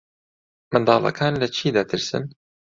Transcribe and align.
منداڵەکان 0.71 1.33
لە 1.41 1.47
چی 1.55 1.67
دەترسن؟ 1.75 2.23